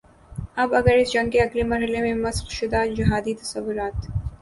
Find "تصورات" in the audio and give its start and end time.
3.35-3.95